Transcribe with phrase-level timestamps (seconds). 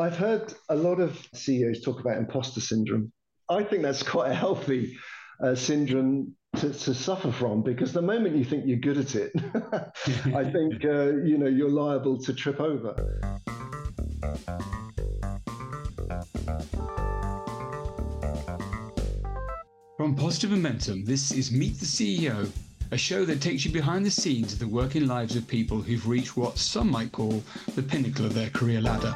[0.00, 3.12] I've heard a lot of CEOs talk about imposter syndrome.
[3.50, 4.96] I think that's quite a healthy
[5.44, 9.30] uh, syndrome to, to, suffer from because the moment you think you're good at it,
[10.34, 12.94] I think uh, you know you're liable to trip over.
[19.98, 22.50] From Positive Momentum, this is Meet the CEO,
[22.90, 26.08] a show that takes you behind the scenes of the working lives of people who've
[26.08, 27.42] reached what some might call
[27.74, 29.14] the pinnacle of their career ladder.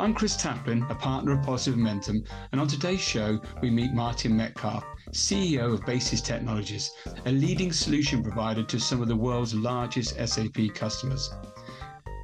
[0.00, 4.34] I'm Chris Taplin, a partner of Positive Momentum, and on today's show, we meet Martin
[4.34, 6.90] Metcalf, CEO of Basis Technologies,
[7.26, 11.28] a leading solution provider to some of the world's largest SAP customers.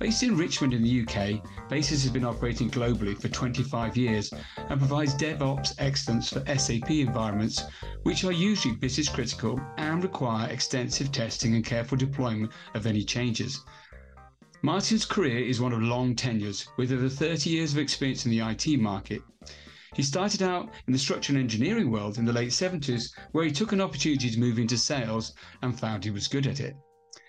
[0.01, 4.81] Based in Richmond in the UK, Basis has been operating globally for 25 years and
[4.81, 7.63] provides DevOps excellence for SAP environments,
[8.05, 13.61] which are usually business critical and require extensive testing and careful deployment of any changes.
[14.63, 18.41] Martin's career is one of long tenures, with over 30 years of experience in the
[18.41, 19.23] IT market.
[19.95, 23.73] He started out in the structural engineering world in the late 70s, where he took
[23.73, 26.75] an opportunity to move into sales and found he was good at it.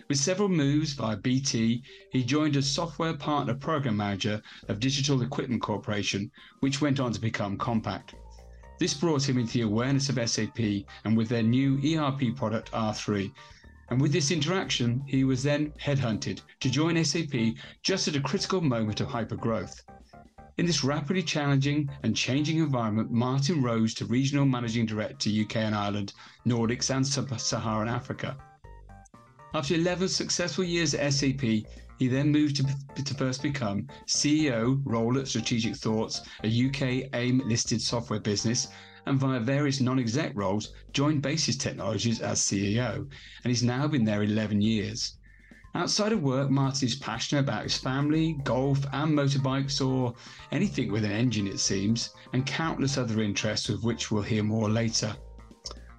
[0.08, 5.62] With several moves via BT, he joined as software partner program manager of Digital Equipment
[5.62, 6.32] Corporation,
[6.62, 8.14] which went on to become Compaq.
[8.80, 10.60] This brought him into the awareness of SAP
[11.04, 13.32] and with their new ERP product R3.
[13.90, 18.60] And with this interaction, he was then headhunted to join SAP just at a critical
[18.60, 19.82] moment of hypergrowth.
[20.58, 25.76] In this rapidly challenging and changing environment, Martin rose to regional managing director UK and
[25.76, 26.14] Ireland,
[26.46, 28.36] Nordics, and Sub Saharan Africa.
[29.54, 35.18] After 11 successful years at SAP, he then moved to, to first become CEO, role
[35.18, 38.68] at Strategic Thoughts, a UK AIM listed software business,
[39.08, 43.10] and via various non exec roles, joined Basis Technologies as CEO, and
[43.46, 45.18] he's now been there 11 years.
[45.74, 50.16] Outside of work, Martin is passionate about his family, golf, and motorbikes, or
[50.52, 54.70] anything with an engine, it seems, and countless other interests of which we'll hear more
[54.70, 55.16] later.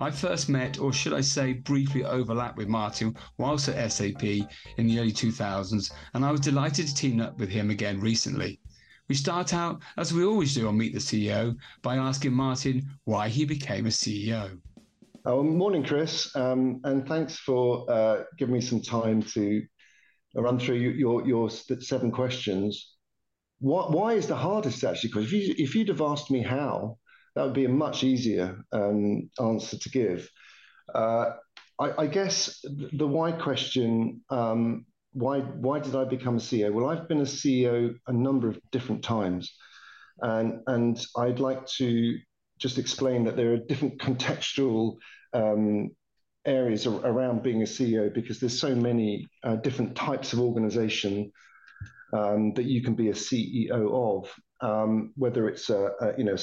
[0.00, 4.86] I first met, or should I say, briefly overlapped with Martin whilst at SAP in
[4.86, 8.60] the early 2000s, and I was delighted to team up with him again recently.
[9.08, 13.30] We start out, as we always do on Meet the CEO, by asking Martin why
[13.30, 14.60] he became a CEO.
[15.24, 19.62] Oh, morning, Chris, um, and thanks for uh, giving me some time to
[20.34, 22.96] run through your your seven questions.
[23.60, 25.10] What, why is the hardest actually?
[25.10, 26.98] Because if you you'd have asked me how,
[27.34, 30.30] that would be a much easier um, answer to give.
[30.94, 31.30] Uh,
[31.80, 36.72] I, I, guess the why question, um, why why did I become a CEO?
[36.72, 39.54] Well, I've been a CEO a number of different times,
[40.20, 42.18] and and I'd like to
[42.58, 44.96] just explain that there are different contextual
[45.32, 45.90] um,
[46.44, 51.30] areas around being a CEO because there's so many uh, different types of organization
[52.12, 54.30] um, that you can be a CEO of
[54.60, 56.36] um, whether it's a, a, you know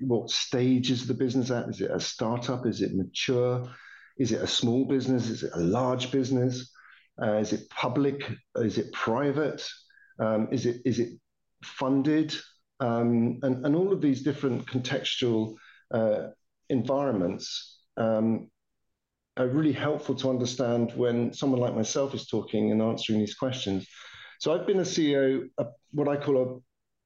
[0.00, 1.68] what stage is the business at?
[1.68, 2.66] Is it a startup?
[2.66, 3.68] Is it mature?
[4.18, 5.28] Is it a small business?
[5.28, 6.72] Is it a large business?
[7.22, 8.22] Uh, is it public?
[8.56, 9.66] Is it private?
[10.18, 11.10] Um, is it is it
[11.62, 12.34] funded?
[12.80, 15.54] Um, and and all of these different contextual
[15.92, 16.28] uh,
[16.68, 18.50] environments um,
[19.36, 23.86] are really helpful to understand when someone like myself is talking and answering these questions.
[24.38, 26.60] So I've been a CEO, a, what I call a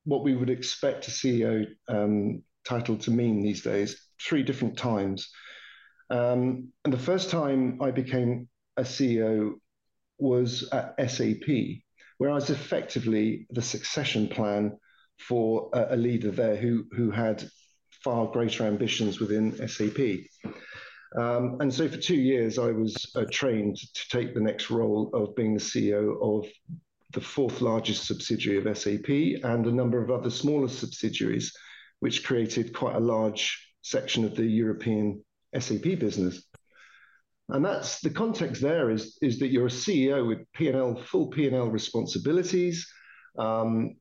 [0.04, 5.30] what we would expect a CEO um, title to mean these days, three different times.
[6.10, 9.54] Um, and the first time I became a CEO
[10.24, 11.48] was at SAP,
[12.18, 14.76] where I was effectively the succession plan
[15.18, 17.44] for a, a leader there who, who had
[18.02, 19.98] far greater ambitions within SAP.
[21.16, 25.10] Um, and so for two years, I was uh, trained to take the next role
[25.12, 26.50] of being the CEO of
[27.12, 29.08] the fourth largest subsidiary of SAP,
[29.44, 31.52] and a number of other smaller subsidiaries,
[32.00, 35.22] which created quite a large section of the European
[35.56, 36.42] SAP business.
[37.48, 41.68] And that's the context there is, is that you're a CEO with P&L, full P&L
[41.68, 42.86] responsibilities,
[43.38, 43.96] um,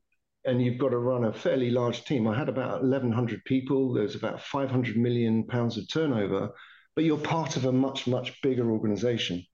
[0.46, 2.26] and you've got to run a fairly large team.
[2.26, 3.92] I had about 1,100 people.
[3.92, 6.50] There's about 500 million pounds of turnover,
[6.94, 9.44] but you're part of a much, much bigger organization.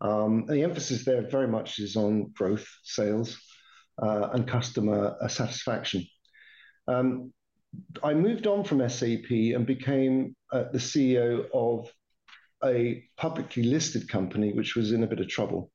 [0.00, 3.38] Um, the emphasis there very much is on growth, sales,
[4.00, 6.04] uh, and customer uh, satisfaction.
[6.88, 7.32] Um,
[8.02, 11.88] I moved on from SAP and became uh, the CEO of
[12.64, 15.70] a publicly listed company which was in a bit of trouble.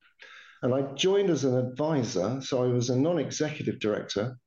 [0.62, 4.38] And I joined as an advisor, so I was a non executive director,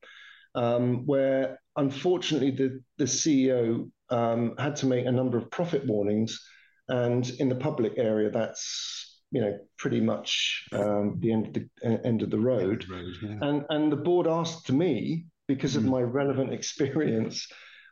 [0.55, 6.41] um, where unfortunately the, the CEO um, had to make a number of profit warnings.
[6.89, 12.07] And in the public area, that's you know pretty much um, the end of the
[12.07, 12.87] end of the road.
[12.89, 13.39] road yeah.
[13.43, 15.79] And and the board asked me because mm.
[15.79, 17.47] of my relevant experience,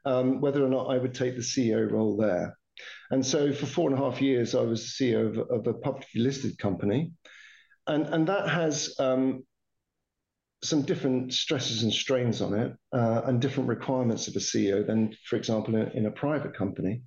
[0.05, 2.57] um, whether or not I would take the CEO role there.
[3.11, 5.75] And so for four and a half years, I was the CEO of, of a
[5.75, 7.12] publicly listed company.
[7.87, 9.44] And, and that has um,
[10.62, 15.14] some different stresses and strains on it uh, and different requirements of a CEO than,
[15.25, 17.03] for example, in, in a private company.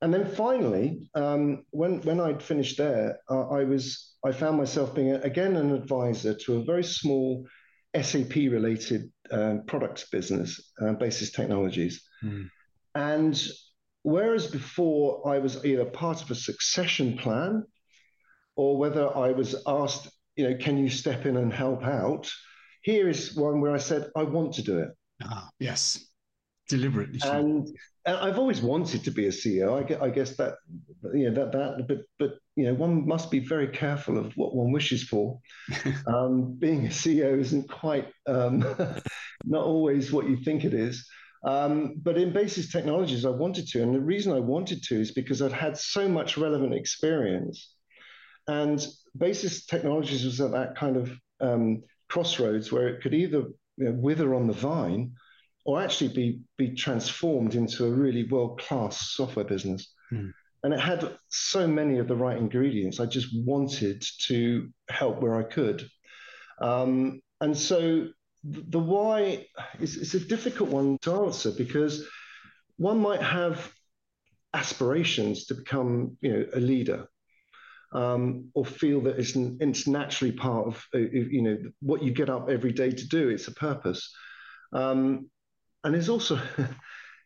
[0.00, 4.94] And then finally, um, when, when I'd finished there, uh, I was I found myself
[4.94, 7.44] being, again, an advisor to a very small
[8.00, 12.02] SAP related um, products business, uh, Basis Technologies.
[12.22, 12.48] Mm.
[12.94, 13.48] And
[14.02, 17.64] whereas before I was either part of a succession plan
[18.56, 22.30] or whether I was asked, you know, can you step in and help out?
[22.82, 24.88] Here is one where I said, I want to do it.
[25.22, 26.04] Ah, yes,
[26.68, 27.20] deliberately.
[27.22, 27.68] And,
[28.04, 29.78] and I've always wanted to be a CEO.
[29.78, 30.54] I guess, I guess that,
[31.14, 34.54] you know, that, that, but, but, you know, one must be very careful of what
[34.54, 35.38] one wishes for.
[36.06, 38.60] um, being a CEO isn't quite, um,
[39.44, 41.08] not always what you think it is.
[41.44, 43.82] Um, but in Basis Technologies, I wanted to.
[43.82, 47.74] And the reason I wanted to is because I'd had so much relevant experience.
[48.46, 48.84] And
[49.16, 53.44] Basis Technologies was at that kind of um, crossroads where it could either
[53.76, 55.12] you know, wither on the vine
[55.64, 59.92] or actually be, be transformed into a really world class software business.
[60.12, 60.32] Mm.
[60.64, 63.00] And it had so many of the right ingredients.
[63.00, 65.88] I just wanted to help where I could.
[66.60, 68.08] Um, and so
[68.44, 69.46] the why
[69.80, 72.06] is, is a difficult one to answer because
[72.76, 73.72] one might have
[74.54, 77.06] aspirations to become you know a leader
[77.92, 82.30] um, or feel that it's, it's naturally part of uh, you know what you get
[82.30, 83.28] up every day to do.
[83.28, 84.14] It's a purpose,
[84.72, 85.30] um,
[85.84, 86.40] and it's also.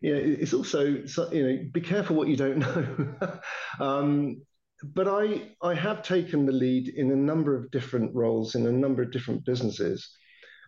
[0.02, 2.58] you know, it's also you know be careful what you don't
[3.20, 3.40] know.
[3.80, 4.42] um,
[4.84, 8.72] but I I have taken the lead in a number of different roles in a
[8.72, 10.10] number of different businesses,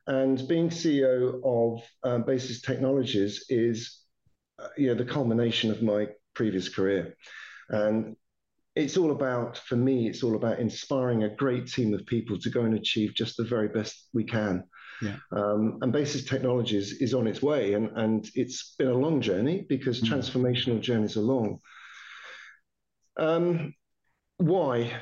[0.08, 4.00] and being CEO of um, Basis Technologies is
[4.58, 7.14] uh, you know the culmination of my previous career,
[7.68, 8.16] and
[8.78, 12.48] it's all about, for me, it's all about inspiring a great team of people to
[12.48, 14.62] go and achieve just the very best we can.
[15.02, 15.16] Yeah.
[15.32, 19.66] Um, and Basis Technologies is on its way, and, and it's been a long journey
[19.68, 20.08] because mm.
[20.08, 21.58] transformational journeys are long.
[23.16, 23.74] Um,
[24.36, 24.92] why?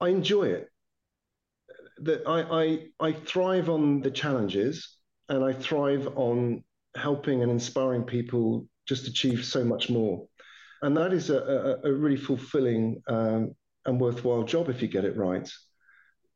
[0.00, 0.68] I enjoy it.
[1.98, 4.96] That I, I I thrive on the challenges,
[5.28, 6.64] and I thrive on
[6.96, 10.26] helping and inspiring people just achieve so much more
[10.84, 11.38] and that is a,
[11.84, 13.54] a, a really fulfilling um,
[13.86, 15.50] and worthwhile job if you get it right.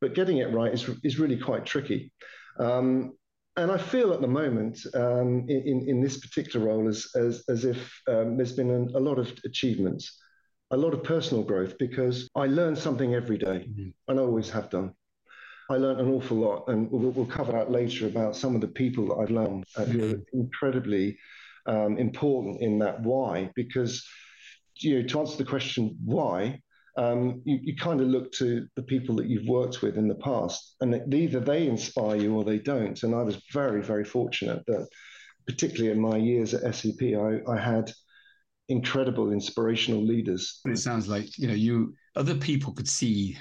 [0.01, 2.11] But getting it right is, is really quite tricky.
[2.59, 3.13] Um,
[3.57, 7.63] and I feel at the moment um, in, in this particular role as, as, as
[7.63, 10.17] if um, there's been a, a, lot of achievements,
[10.71, 13.89] a lot of personal growth, because I learn something every day, mm-hmm.
[14.07, 14.93] and I always have done.
[15.69, 18.67] I learned an awful lot, and we'll, we'll, cover that later about some of the
[18.67, 20.39] people that I've learned who are mm-hmm.
[20.39, 21.17] incredibly
[21.67, 24.03] um, important in that why, because
[24.77, 26.59] you know, to answer the question why,
[26.97, 30.15] um, you, you kind of look to the people that you've worked with in the
[30.15, 33.01] past, and either they inspire you or they don't.
[33.03, 34.87] And I was very, very fortunate that,
[35.47, 37.91] particularly in my years at SAP, I, I had
[38.69, 40.61] incredible inspirational leaders.
[40.65, 43.37] It sounds like you know you other people could see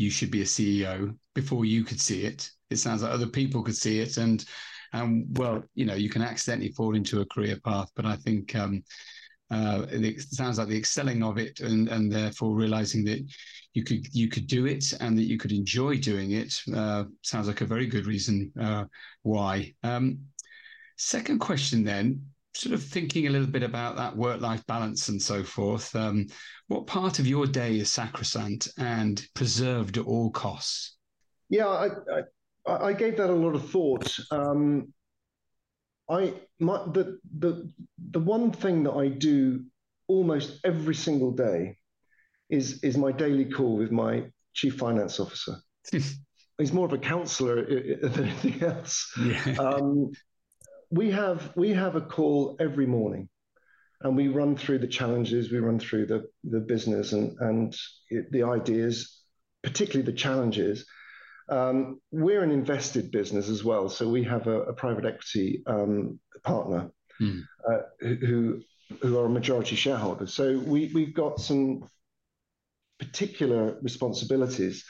[0.00, 2.50] you should be a CEO before you could see it.
[2.70, 4.44] It sounds like other people could see it, and
[4.92, 7.90] and well, you know, you can accidentally fall into a career path.
[7.94, 8.82] But I think um,
[9.50, 13.20] uh, it sounds like the excelling of it, and and therefore realizing that
[13.74, 17.46] you could you could do it and that you could enjoy doing it uh, sounds
[17.46, 18.84] like a very good reason uh,
[19.22, 19.74] why.
[19.82, 20.18] Um,
[20.96, 22.24] second question, then,
[22.60, 25.96] sort of thinking a little bit about that work life balance and so forth.
[25.96, 26.26] Um,
[26.68, 30.96] what part of your day is sacrosanct and preserved at all costs?
[31.48, 31.88] Yeah, I,
[32.66, 34.14] I, I gave that a lot of thought.
[34.30, 34.92] Um,
[36.08, 37.72] I my the the
[38.10, 39.64] the one thing that I do
[40.06, 41.78] almost every single day
[42.50, 45.54] is is my daily call with my chief finance officer.
[45.92, 49.10] He's more of a counselor than anything else.
[49.18, 49.56] Yeah.
[49.58, 50.10] Um,
[50.90, 53.28] we have we have a call every morning,
[54.00, 57.76] and we run through the challenges, we run through the the business and and
[58.30, 59.20] the ideas,
[59.62, 60.86] particularly the challenges,
[61.50, 66.20] um, we're an invested business as well, so we have a, a private equity um,
[66.44, 67.42] partner mm.
[67.68, 68.62] uh, who
[69.02, 70.26] who are a majority shareholder.
[70.26, 71.88] So we we've got some
[73.00, 74.84] particular responsibilities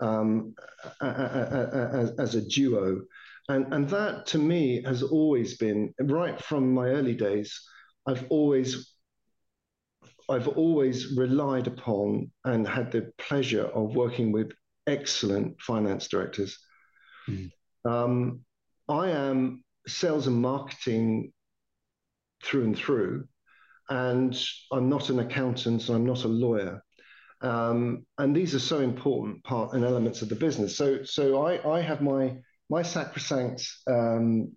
[0.00, 0.54] um,
[1.00, 3.02] as, as a duo,
[3.48, 7.60] and and that to me has always been right from my early days.
[8.06, 8.92] I've always
[10.28, 14.52] I've always relied upon and had the pleasure of working with
[14.86, 16.58] excellent finance directors.
[17.26, 17.50] Mm.
[17.86, 18.40] Um,
[18.88, 21.32] I am sales and marketing
[22.44, 23.26] through and through,
[23.88, 24.38] and
[24.70, 26.82] I'm not an accountant and I'm not a lawyer.
[27.40, 30.76] Um, and these are so important part and elements of the business.
[30.76, 32.36] So, so I, I have my
[32.68, 34.52] my sacrosanct um,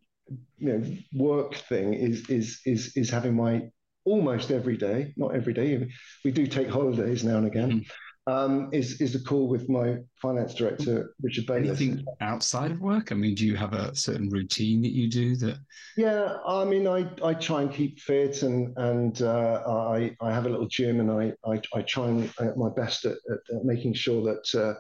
[0.58, 3.70] you know work thing is is is is having my
[4.04, 5.88] almost every day, not every day.
[6.26, 7.72] We do take holidays now and again.
[7.72, 7.92] Mm
[8.28, 11.82] um, is is a call with my finance director, Richard Bayliss.
[11.82, 13.12] Anything outside of work?
[13.12, 15.58] I mean, do you have a certain routine that you do that?
[15.98, 20.46] Yeah, I mean, I, I try and keep fit, and and uh, I I have
[20.46, 23.66] a little gym, and I I, I try and uh, my best at, at, at,
[23.66, 24.60] making sure that.
[24.60, 24.80] Uh,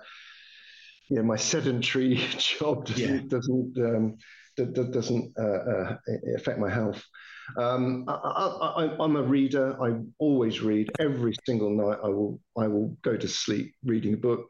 [1.11, 3.21] yeah, my sedentary job doesn't yeah.
[3.27, 4.17] doesn't um,
[4.57, 5.95] that, that doesn't uh, uh,
[6.35, 7.03] affect my health.
[7.57, 9.75] Um, I, am a reader.
[9.81, 11.99] I always read every single night.
[12.01, 14.47] I will I will go to sleep reading a book,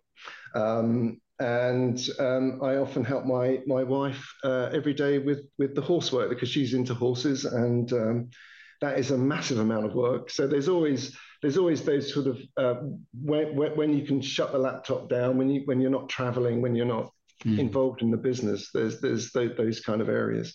[0.54, 5.82] um, and um, I often help my my wife uh, every day with with the
[5.82, 8.30] horsework because she's into horses, and um,
[8.82, 10.30] that is a massive amount of work.
[10.30, 12.76] So there's always there's always those sort of uh,
[13.14, 16.76] when, when you can shut the laptop down when you when you're not traveling when
[16.76, 17.12] you're not
[17.44, 17.60] mm.
[17.60, 18.70] involved in the business.
[18.74, 20.54] There's there's those, those kind of areas.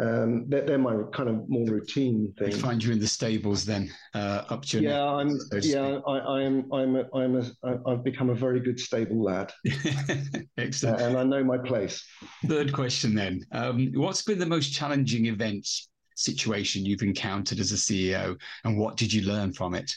[0.00, 2.48] Um, they're, they're, my kind of more routine thing.
[2.48, 6.18] We find you in the stables then, uh, up to yeah, I'm so yeah, I,
[6.18, 9.52] I, am I'm a, I'm a I've become a very good stable lad.
[10.58, 12.04] Excellent, uh, and I know my place.
[12.46, 15.68] Third question then: um, What's been the most challenging event
[16.16, 19.94] situation you've encountered as a CEO, and what did you learn from it?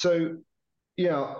[0.00, 0.38] So,
[0.96, 1.34] yeah,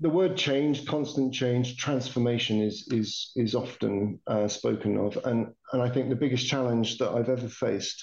[0.00, 5.82] the word change, constant change, transformation is is is often uh, spoken of, and and
[5.82, 8.02] I think the biggest challenge that I've ever faced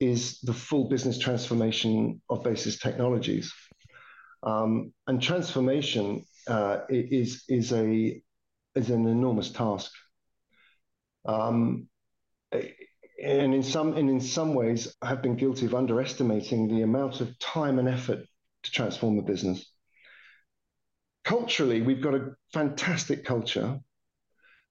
[0.00, 3.52] is the full business transformation of Basis Technologies,
[4.42, 8.20] um, and transformation uh, is is a
[8.74, 9.92] is an enormous task.
[11.24, 11.86] Um,
[12.50, 17.20] and in some and in some ways, I have been guilty of underestimating the amount
[17.20, 18.26] of time and effort
[18.66, 19.64] to transform the business
[21.26, 23.78] culturally, we've got a fantastic culture,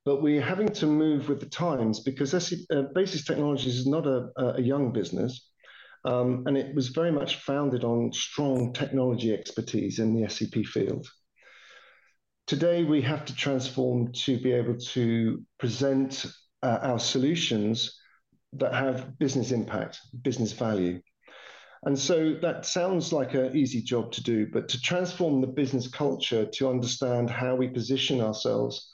[0.05, 4.29] but we're having to move with the times because uh, Basis Technologies is not a,
[4.37, 5.49] a young business.
[6.05, 11.07] Um, and it was very much founded on strong technology expertise in the SAP field.
[12.47, 16.27] Today, we have to transform to be able to present
[16.61, 17.99] uh, our solutions
[18.53, 21.01] that have business impact, business value.
[21.85, 25.87] And so that sounds like an easy job to do, but to transform the business
[25.87, 28.91] culture to understand how we position ourselves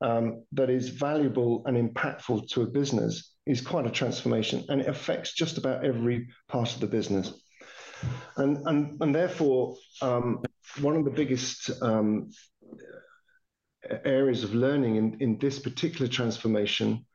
[0.00, 4.88] um, that is valuable and impactful to a business is quite a transformation and it
[4.88, 7.32] affects just about every part of the business.
[8.36, 10.42] And, and, and therefore, um,
[10.80, 12.30] one of the biggest um,
[14.04, 17.06] areas of learning in, in this particular transformation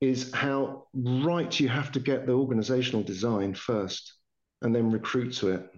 [0.00, 4.14] is how right you have to get the organizational design first
[4.62, 5.70] and then recruit to it.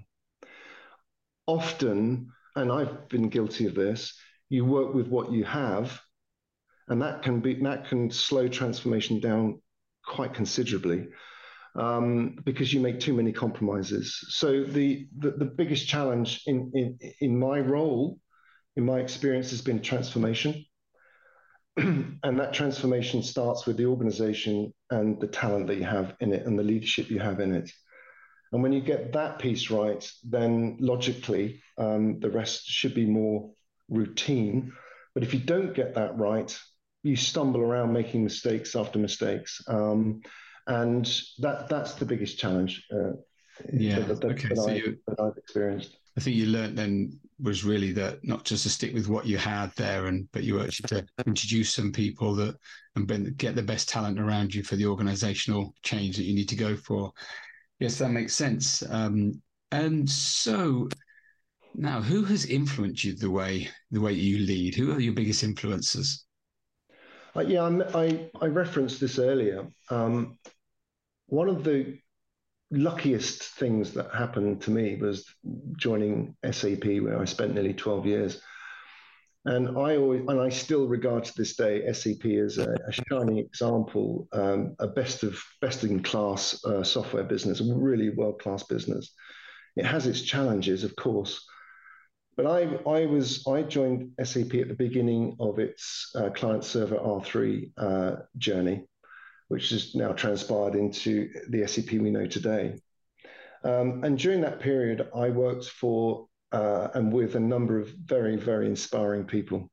[1.46, 4.14] Often, and I've been guilty of this,
[4.48, 6.00] you work with what you have,
[6.88, 9.60] and that can be that can slow transformation down
[10.04, 11.08] quite considerably
[11.74, 14.18] um, because you make too many compromises.
[14.28, 18.18] So the, the, the biggest challenge in, in in my role,
[18.76, 20.64] in my experience, has been transformation.
[21.76, 26.44] and that transformation starts with the organization and the talent that you have in it
[26.44, 27.70] and the leadership you have in it.
[28.52, 33.50] And when you get that piece right, then logically, um, the rest should be more
[33.88, 34.72] routine.
[35.14, 36.56] But if you don't get that right,
[37.02, 39.62] you stumble around making mistakes after mistakes.
[39.68, 40.20] Um,
[40.66, 41.04] and
[41.38, 43.12] that that's the biggest challenge uh,
[43.72, 44.00] yeah.
[44.00, 44.48] that, that, okay.
[44.48, 45.96] that, so I, you, that I've experienced.
[46.16, 49.38] I think you learned then was really that not just to stick with what you
[49.38, 52.56] had there, and but you actually to introduce some people that
[52.94, 56.56] and get the best talent around you for the organizational change that you need to
[56.56, 57.12] go for.
[57.82, 58.84] Yes, that makes sense.
[58.88, 60.88] Um, and so
[61.74, 64.76] now, who has influenced you the way the way you lead?
[64.76, 66.24] Who are your biggest influences?
[67.34, 69.66] Uh, yeah, I, I referenced this earlier.
[69.90, 70.38] Um,
[71.26, 71.98] one of the
[72.70, 75.26] luckiest things that happened to me was
[75.76, 78.40] joining SAP, where I spent nearly 12 years.
[79.44, 83.38] And I always, and I still regard to this day SAP as a, a shining
[83.38, 88.62] example, um, a best of best in class uh, software business, a really world class
[88.62, 89.12] business.
[89.74, 91.44] It has its challenges, of course,
[92.36, 96.96] but I, I was I joined SAP at the beginning of its uh, client server
[96.96, 98.84] R3 uh, journey,
[99.48, 102.76] which has now transpired into the SAP we know today.
[103.64, 108.36] Um, and during that period, I worked for uh, and with a number of very,
[108.36, 109.70] very inspiring people.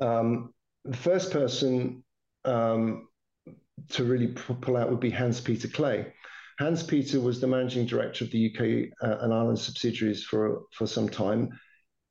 [0.00, 0.52] Um,
[0.84, 2.04] the first person
[2.44, 3.08] um,
[3.90, 6.12] to really pull out would be Hans Peter Klaey.
[6.58, 10.86] Hans Peter was the managing director of the UK uh, and Ireland subsidiaries for for
[10.86, 11.50] some time.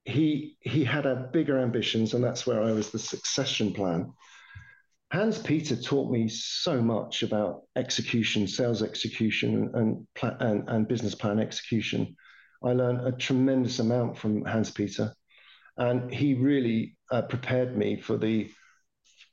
[0.04, 4.14] He he had a bigger ambitions, and that's where I was the succession plan.
[5.12, 10.08] Hans Peter taught me so much about execution, sales execution, and,
[10.42, 12.16] and, and business plan execution.
[12.66, 15.14] I learned a tremendous amount from Hans Peter,
[15.78, 18.50] and he really uh, prepared me for the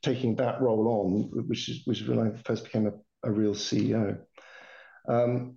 [0.03, 2.93] taking that role on, which is which is when I first became a,
[3.27, 4.19] a real CEO.
[5.07, 5.55] Um,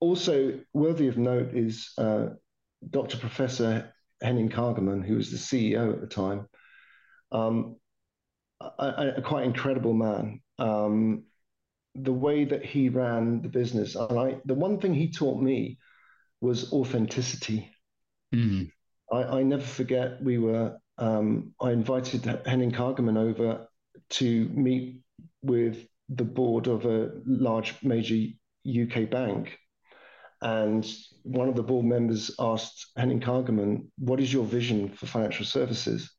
[0.00, 2.28] also worthy of note is uh,
[2.88, 3.18] Dr.
[3.18, 3.92] Professor
[4.22, 6.48] Henning Kagermann, who was the CEO at the time.
[7.30, 7.76] Um,
[8.60, 10.40] a, a quite incredible man.
[10.58, 11.24] Um,
[11.94, 15.78] the way that he ran the business, and I, the one thing he taught me
[16.40, 17.70] was authenticity.
[18.34, 18.70] Mm.
[19.12, 20.22] I, I, never forget.
[20.22, 20.76] We were.
[20.98, 23.66] Um, I invited Henning Kagermann over
[24.10, 25.00] to meet
[25.42, 28.16] with the board of a large major
[28.68, 29.58] UK bank,
[30.42, 30.86] and
[31.22, 36.10] one of the board members asked Henning Kagermann, "What is your vision for financial services?"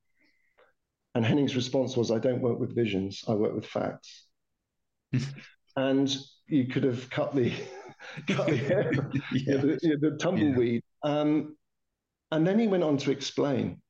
[1.14, 4.28] And Henning's response was, I don't work with visions, I work with facts.
[5.76, 6.16] and
[6.48, 7.52] you could have cut the,
[8.28, 9.58] the, yeah.
[9.58, 10.84] the, the, tumbleweed.
[11.04, 11.20] Yeah.
[11.20, 11.56] Um,
[12.32, 13.82] and then he went on to explain.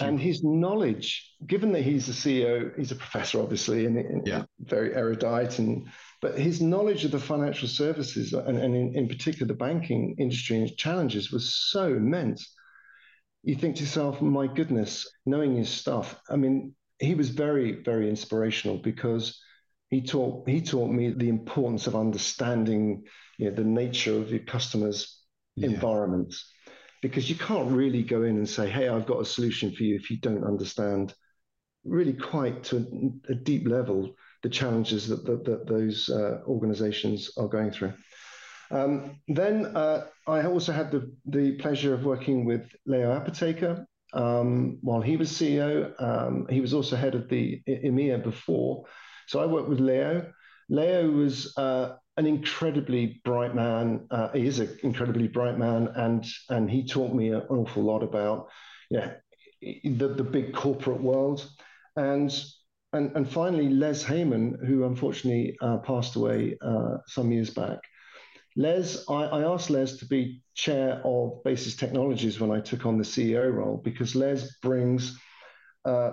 [0.00, 4.44] And his knowledge, given that he's a CEO, he's a professor, obviously, and, and yeah.
[4.60, 5.86] very erudite, and
[6.20, 10.58] but his knowledge of the financial services and, and in, in particular the banking industry
[10.58, 12.54] and challenges was so immense
[13.42, 16.20] you think to yourself, my goodness, knowing his stuff.
[16.28, 19.40] I mean, he was very, very inspirational because
[19.90, 23.04] he taught he taught me the importance of understanding
[23.38, 25.20] you know, the nature of your customers'
[25.56, 25.68] yeah.
[25.68, 26.52] environments.
[27.00, 29.94] Because you can't really go in and say, hey, I've got a solution for you
[29.94, 31.14] if you don't understand
[31.84, 37.30] really quite to a, a deep level the challenges that, that, that those uh, organizations
[37.36, 37.92] are going through.
[38.70, 44.78] Um, then uh, I also had the, the pleasure of working with Leo Apotheker um,
[44.82, 45.92] while he was CEO.
[46.00, 48.84] Um, he was also head of the EMEA before.
[49.28, 50.32] So I worked with Leo.
[50.68, 54.06] Leo was uh, an incredibly bright man.
[54.10, 58.02] Uh, he is an incredibly bright man, and and he taught me an awful lot
[58.02, 58.48] about
[58.90, 59.14] yeah
[59.62, 61.46] the, the big corporate world.
[61.96, 62.34] And
[62.92, 67.78] and and finally, Les Hayman, who unfortunately uh, passed away uh, some years back.
[68.56, 72.98] Les, I, I, asked Les to be chair of Basis Technologies when I took on
[72.98, 75.16] the CEO role because Les brings
[75.84, 76.10] uh,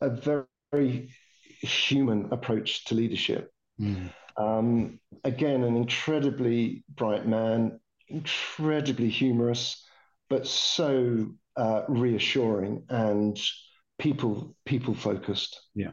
[0.00, 1.14] a very, very,
[1.60, 3.50] human approach to leadership.
[3.80, 4.10] Mm.
[4.36, 9.82] Um, again, an incredibly bright man, incredibly humorous,
[10.28, 13.38] but so uh, reassuring and
[13.98, 15.60] people people focused.
[15.74, 15.92] Yeah.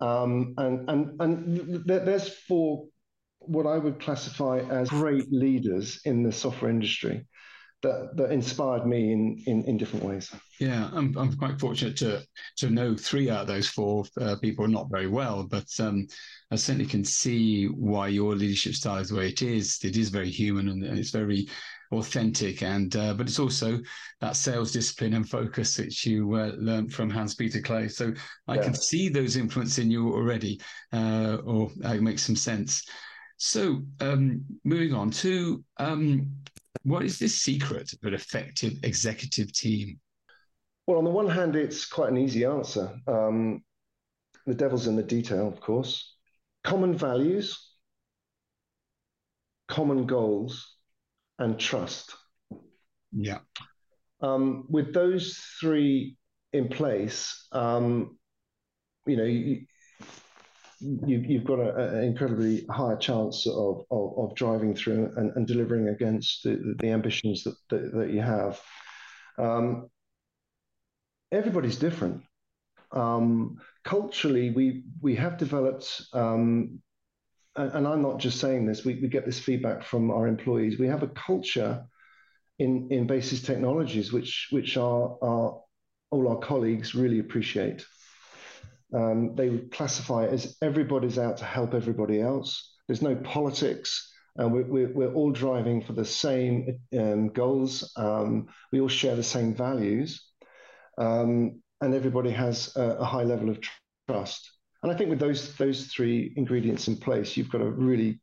[0.00, 2.86] Um, and and and there's four
[3.40, 7.26] what I would classify as great leaders in the software industry
[7.82, 10.32] that, that inspired me in, in, in different ways.
[10.60, 12.22] Yeah, I'm, I'm quite fortunate to
[12.58, 16.06] to know three out of those four uh, people not very well, but um,
[16.50, 19.78] I certainly can see why your leadership style is the way it is.
[19.82, 21.48] It is very human and, and it's very
[21.90, 23.80] authentic, and uh, but it's also
[24.20, 27.90] that sales discipline and focus that you uh, learned from Hans Peter Klaey.
[27.90, 28.12] So
[28.46, 28.62] I yeah.
[28.62, 30.60] can see those influence in you already,
[30.92, 32.84] uh, or it makes some sense.
[33.38, 36.30] So, um, moving on to um,
[36.84, 39.98] what is the secret of an effective executive team?
[40.86, 42.98] Well, on the one hand, it's quite an easy answer.
[43.06, 43.62] Um,
[44.46, 46.16] the devil's in the detail, of course.
[46.64, 47.70] Common values,
[49.68, 50.76] common goals,
[51.38, 52.14] and trust.
[53.12, 53.38] Yeah.
[54.20, 56.16] Um, with those three
[56.52, 58.18] in place, um,
[59.06, 59.66] you know, you,
[60.82, 65.88] you, have got an incredibly higher chance of, of, of driving through and, and, delivering
[65.88, 68.60] against the, the ambitions that, that, that you have.
[69.38, 69.88] Um,
[71.30, 72.22] everybody's different.
[72.90, 76.80] Um, culturally, we we have developed, um,
[77.56, 78.84] and, and, I'm not just saying this.
[78.84, 80.78] We, we get this feedback from our employees.
[80.78, 81.84] We have a culture
[82.58, 85.62] in in Basis Technologies, which which our, our
[86.10, 87.86] all our colleagues really appreciate
[88.92, 92.70] um, they classify it as everybody's out to help everybody else.
[92.86, 94.10] There's no politics.
[94.40, 97.92] Uh, we're, we're, we're, all driving for the same um, goals.
[97.96, 100.24] Um, we all share the same values.
[100.98, 103.58] Um, and everybody has a, a, high level of
[104.08, 104.50] trust.
[104.82, 108.20] And I think with those, those three ingredients in place, you've got a really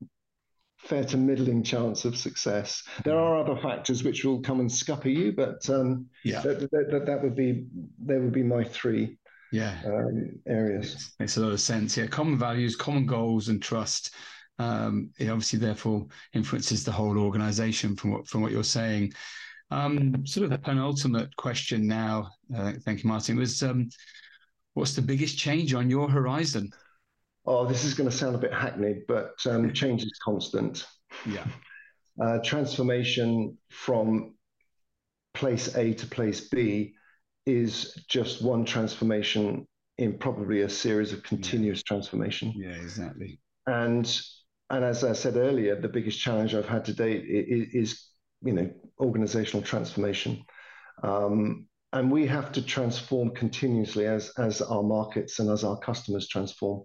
[0.77, 2.84] fair to middling chance of success.
[3.03, 6.91] There are other factors which will come and scupper you, but um, yeah, that, that,
[6.91, 7.65] that, that would be,
[8.03, 9.17] they would be my three
[9.52, 11.12] yeah um, areas.
[11.20, 11.98] Makes a lot of sense.
[11.98, 14.14] Yeah, common values, common goals, and trust.
[14.60, 19.14] Um, it obviously therefore influences the whole organization from what from what you're saying.
[19.72, 22.32] Um, sort of the penultimate question now.
[22.56, 23.38] Uh, thank you, Martin.
[23.38, 23.90] Was um,
[24.74, 26.72] what's the biggest change on your horizon?
[27.46, 30.86] Oh, this is going to sound a bit hackneyed, but um, change is constant.
[31.26, 31.48] Yeah.
[32.22, 34.36] Uh, transformation from
[35.34, 36.94] place A to place B
[37.50, 41.88] is just one transformation in probably a series of continuous yeah.
[41.88, 42.54] transformation.
[42.56, 43.40] Yeah, exactly.
[43.68, 44.22] And
[44.70, 48.06] and as I said earlier, the biggest challenge I've had to date is, is
[48.42, 50.46] you know organizational transformation.
[51.04, 56.28] Um, and we have to transform continuously as as our markets and as our customers
[56.28, 56.84] transform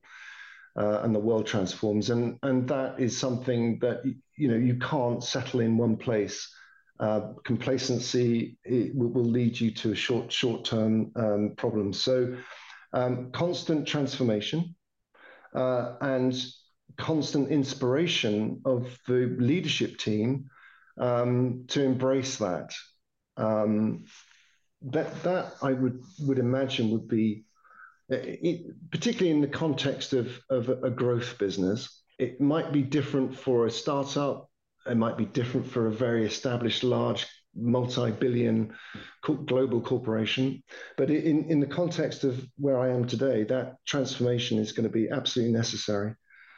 [0.78, 4.02] uh, and the world transforms and and that is something that
[4.36, 6.50] you know you can't settle in one place
[7.00, 8.56] uh, complacency
[8.94, 12.36] will, will, lead you to a short short term um, problems so
[12.92, 14.74] um, constant transformation
[15.54, 16.40] uh, and
[16.96, 20.48] constant inspiration of the leadership team
[21.00, 22.72] um, to embrace that
[23.36, 24.04] um,
[24.82, 27.44] that that I would would imagine would be,
[28.08, 32.02] it, particularly in the context of of a growth business.
[32.18, 34.48] It might be different for a startup.
[34.86, 38.72] It might be different for a very established, large, multi-billion
[39.22, 40.62] global corporation.
[40.96, 44.92] But in in the context of where I am today, that transformation is going to
[44.92, 46.14] be absolutely necessary.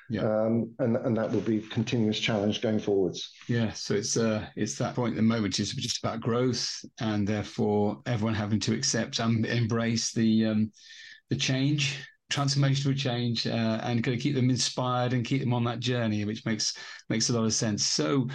[0.08, 0.22] Yeah.
[0.22, 3.30] Um, and and that will be a continuous challenge going forwards.
[3.48, 3.72] Yeah.
[3.72, 6.68] So it's uh it's that point at the moment is just about growth,
[7.00, 10.72] and therefore everyone having to accept and embrace the um,
[11.28, 15.64] the change, transformational change, uh, and going to keep them inspired and keep them on
[15.64, 16.74] that journey, which makes
[17.08, 17.86] makes a lot of sense.
[17.86, 18.28] So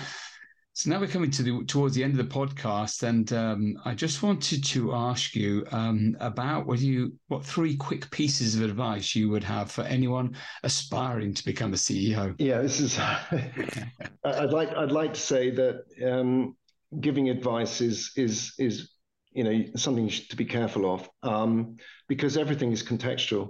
[0.73, 3.93] so now we're coming to the towards the end of the podcast, and um, I
[3.93, 9.13] just wanted to ask you um, about what you what three quick pieces of advice
[9.13, 12.36] you would have for anyone aspiring to become a CEO.
[12.39, 12.97] Yeah, this is.
[14.23, 16.56] I'd like I'd like to say that um,
[17.01, 18.91] giving advice is is is
[19.34, 21.75] you know something to be careful of um,
[22.08, 23.49] because everything is contextual.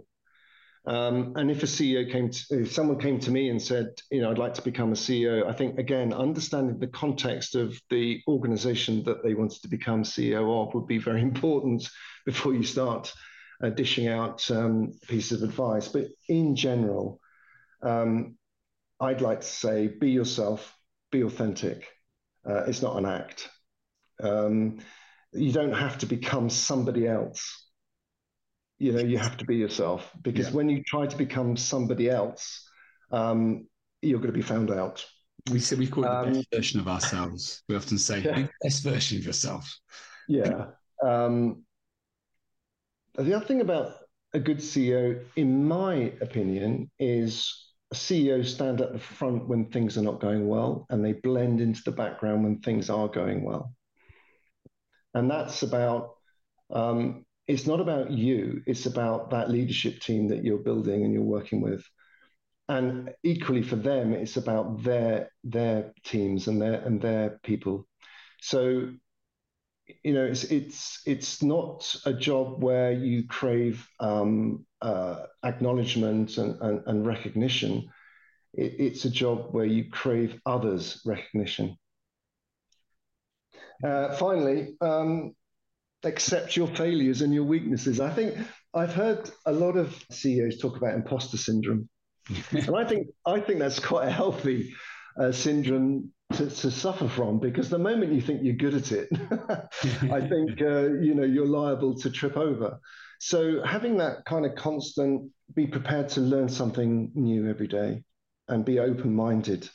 [0.85, 4.21] Um, and if a CEO came to, if someone came to me and said, you
[4.21, 8.21] know, I'd like to become a CEO, I think again, understanding the context of the
[8.27, 11.87] organization that they wanted to become CEO of would be very important
[12.25, 13.13] before you start
[13.63, 15.87] uh, dishing out um, pieces of advice.
[15.87, 17.19] But in general,
[17.83, 18.37] um,
[18.99, 20.75] I'd like to say, be yourself,
[21.11, 21.87] be authentic.
[22.47, 23.49] Uh, it's not an act.
[24.19, 24.79] Um,
[25.31, 27.67] you don't have to become somebody else
[28.81, 30.53] you know you have to be yourself because yeah.
[30.53, 32.67] when you try to become somebody else
[33.11, 33.67] um,
[34.01, 35.05] you're going to be found out
[35.51, 38.47] we say we call it um, the best version of ourselves we often say yeah.
[38.63, 39.71] best version of yourself
[40.27, 40.65] yeah
[41.03, 41.63] um,
[43.17, 43.93] the other thing about
[44.33, 50.01] a good ceo in my opinion is CEOs stand at the front when things are
[50.01, 53.73] not going well and they blend into the background when things are going well
[55.13, 56.11] and that's about
[56.69, 61.21] um, it's not about you, it's about that leadership team that you're building and you're
[61.37, 61.83] working with.
[62.69, 67.85] And equally for them, it's about their their teams and their and their people.
[68.41, 68.91] So,
[70.03, 76.55] you know, it's it's it's not a job where you crave um, uh, acknowledgement and,
[76.61, 77.89] and, and recognition.
[78.53, 81.75] It, it's a job where you crave others' recognition.
[83.83, 85.33] Uh, finally, um,
[86.03, 87.99] accept your failures and your weaknesses.
[87.99, 88.37] I think
[88.73, 91.89] I've heard a lot of CEOs talk about imposter syndrome,
[92.51, 94.73] and I think I think that's quite a healthy
[95.19, 99.09] uh, syndrome to, to, suffer from because the moment you think you're good at it,
[100.11, 102.79] I think uh, you know you're liable to trip over.
[103.19, 108.03] So having that kind of constant, be prepared to learn something new every day,
[108.47, 109.69] and be open-minded,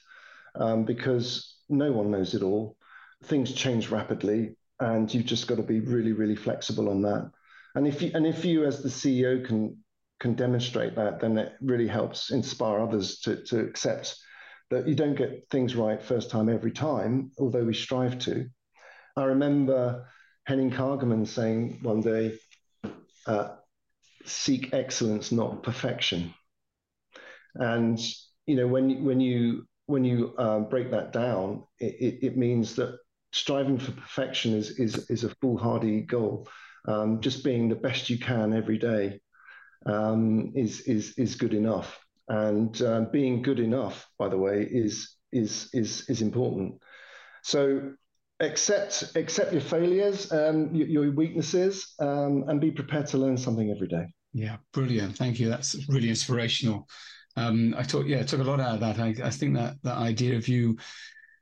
[0.57, 2.77] um, because no one knows it all.
[3.25, 7.31] Things change rapidly and you've just got to be really, really flexible on that.
[7.75, 9.79] And if you and if you as the CEO can
[10.21, 14.17] can demonstrate that, then it really helps inspire others to to accept
[14.71, 18.49] that you don't get things right first time every time, although we strive to.
[19.17, 20.09] I remember
[20.45, 22.39] Henning Kagermann saying one day,
[23.27, 23.57] uh,
[24.25, 26.35] "Seek excellence, not perfection."
[27.55, 27.99] And
[28.47, 32.77] you know when when you when you uh, break that down, it, it, it means
[32.77, 32.99] that
[33.37, 36.49] striving for perfection is is is a foolhardy goal.
[36.89, 39.21] Um, just being the best you can every day
[39.85, 41.99] um, is is is good enough.
[42.29, 46.81] And uh, being good enough, by the way, is is is is important.
[47.43, 47.93] So
[48.41, 53.71] accept accept your failures, um, your, your weaknesses, um, and be prepared to learn something
[53.71, 54.07] every day.
[54.33, 55.17] Yeah, brilliant.
[55.17, 55.49] Thank you.
[55.49, 56.89] That's really inspirational.
[57.37, 58.99] Um, I took yeah, I took a lot out of that.
[58.99, 60.79] I, I think that that idea of you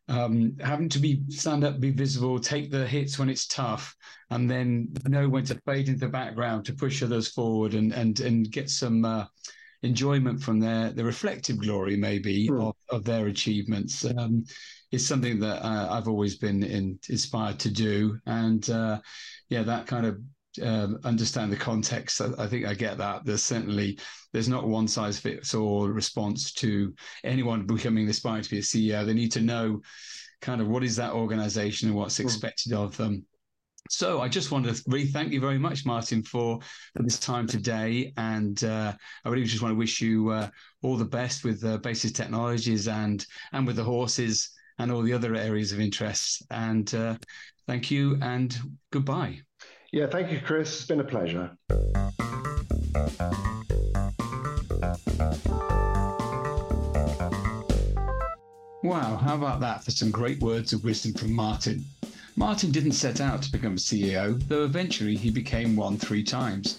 [0.09, 3.97] um, having to be stand up, be visible, take the hits when it's tough,
[4.31, 8.21] and then know when to fade into the background to push others forward and and
[8.21, 9.25] and get some uh,
[9.83, 12.69] enjoyment from their the reflective glory maybe mm.
[12.69, 14.05] of, of their achievements.
[14.05, 14.45] Um,
[14.93, 19.01] is something that uh, I've always been in, inspired to do, and uh,
[19.49, 20.21] yeah, that kind of
[20.62, 22.21] um, understand the context.
[22.21, 23.25] I, I, think I get that.
[23.25, 23.99] There's certainly
[24.33, 29.05] there's not one size fits all response to anyone becoming aspiring to be a CEO.
[29.05, 29.81] They need to know
[30.40, 32.25] kind of what is that organization and what's hmm.
[32.25, 33.25] expected of them.
[33.90, 36.59] So I just want to really thank you very much, Martin, for,
[36.97, 40.49] for this time today, and uh, I really just want to wish you uh,
[40.83, 45.12] all the best with uh, Basis Technologies and and with the horses and all the
[45.12, 46.43] other areas of interest.
[46.51, 47.17] And uh,
[47.67, 48.57] thank you and
[48.90, 49.40] goodbye.
[49.94, 50.74] Yeah, thank you, Chris.
[50.74, 51.57] It's been a pleasure.
[58.83, 61.85] Wow, how about that for some great words of wisdom from Martin?
[62.35, 66.78] Martin didn't set out to become a CEO, though eventually he became one three times.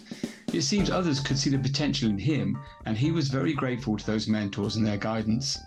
[0.52, 4.06] It seems others could see the potential in him, and he was very grateful to
[4.06, 5.58] those mentors and their guidance.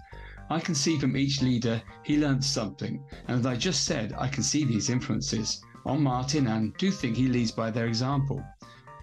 [0.50, 4.28] I can see from each leader he learned something, and as I just said, I
[4.28, 8.44] can see these influences on Martin and do think he leads by their example.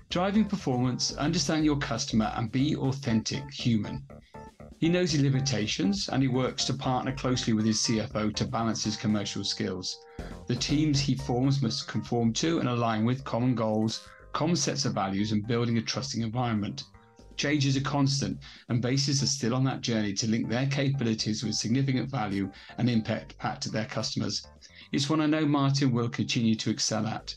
[0.10, 4.04] Driving performance, understand your customer, and be authentic human.
[4.78, 8.84] He knows his limitations and he works to partner closely with his CFO to balance
[8.84, 9.98] his commercial skills.
[10.46, 14.94] The teams he forms must conform to and align with common goals, common sets of
[14.94, 16.84] values, and building a trusting environment.
[17.36, 18.38] Change is a constant,
[18.70, 22.90] and Basis are still on that journey to link their capabilities with significant value and
[22.90, 24.46] impact back to their customers.
[24.96, 27.36] It's one I know Martin will continue to excel at.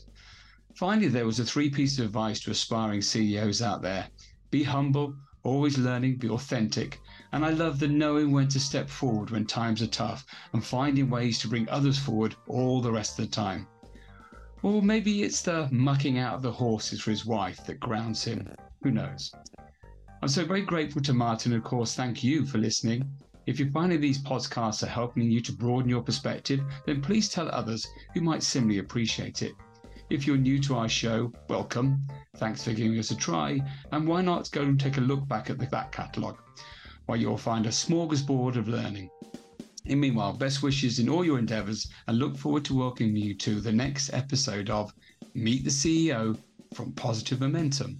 [0.75, 4.07] Finally, there was a three piece of advice to aspiring CEOs out there
[4.49, 7.01] be humble, always learning, be authentic.
[7.33, 11.09] And I love the knowing when to step forward when times are tough and finding
[11.09, 13.67] ways to bring others forward all the rest of the time.
[14.63, 18.47] Or maybe it's the mucking out of the horses for his wife that grounds him.
[18.83, 19.33] Who knows?
[20.21, 21.51] I'm so very grateful to Martin.
[21.51, 23.11] Of course, thank you for listening.
[23.49, 27.49] If you're finding these podcasts are helping you to broaden your perspective, then please tell
[27.49, 29.53] others who might similarly appreciate it.
[30.11, 32.05] If you're new to our show, welcome.
[32.37, 33.59] Thanks for giving us a try.
[33.91, 36.37] And why not go and take a look back at the back catalogue,
[37.07, 39.09] where you'll find a smorgasbord of learning.
[39.87, 43.61] And meanwhile, best wishes in all your endeavours and look forward to welcoming you to
[43.61, 44.93] the next episode of
[45.33, 46.37] Meet the CEO
[46.75, 47.97] from Positive Momentum.